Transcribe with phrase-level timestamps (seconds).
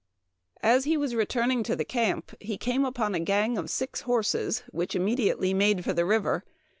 [0.73, 4.63] "As he was returning to the camp he came upon a gang of six horses,
[4.71, 6.43] which immediately made for the river.